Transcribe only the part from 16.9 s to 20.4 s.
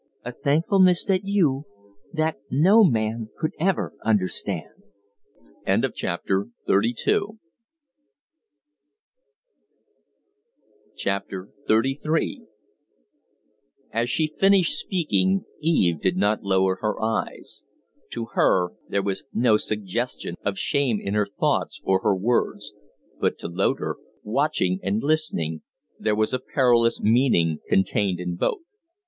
eyes. To her there was no suggestion